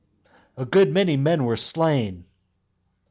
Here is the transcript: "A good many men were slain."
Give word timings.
"A 0.57 0.65
good 0.65 0.91
many 0.91 1.15
men 1.15 1.45
were 1.45 1.55
slain." 1.55 2.25